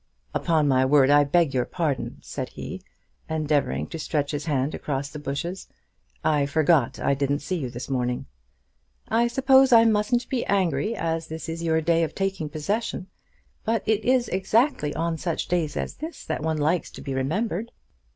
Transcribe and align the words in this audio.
"Upon 0.33 0.67
my 0.67 0.83
word, 0.83 1.11
I 1.11 1.23
beg 1.23 1.53
your 1.53 1.63
pardon," 1.65 2.17
said 2.23 2.49
he, 2.49 2.81
endeavouring 3.29 3.85
to 3.89 3.99
stretch 3.99 4.31
his 4.31 4.47
hand 4.47 4.73
across 4.73 5.09
the 5.11 5.19
bushes. 5.19 5.67
"I 6.23 6.47
forgot 6.47 6.97
I 6.99 7.13
didn't 7.13 7.37
see 7.43 7.57
you 7.57 7.69
this 7.69 7.87
morning." 7.87 8.25
"I 9.09 9.27
suppose 9.27 9.71
I 9.71 9.85
mustn't 9.85 10.27
be 10.27 10.43
angry, 10.45 10.95
as 10.95 11.27
this 11.27 11.47
is 11.47 11.61
your 11.61 11.81
day 11.81 12.01
of 12.01 12.15
taking 12.15 12.49
possession; 12.49 13.09
but 13.63 13.83
it 13.85 14.03
is 14.03 14.27
exactly 14.29 14.91
on 14.95 15.19
such 15.19 15.47
days 15.47 15.77
as 15.77 15.97
this 15.97 16.25
that 16.25 16.41
one 16.41 16.57
likes 16.57 16.89
to 16.93 17.01
be 17.01 17.13
remembered." 17.13 17.71